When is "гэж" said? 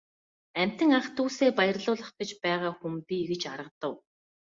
2.19-2.29, 3.29-3.41